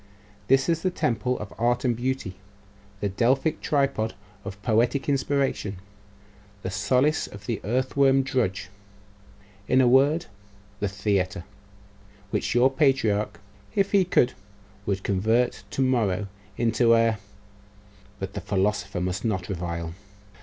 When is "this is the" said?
0.47-0.89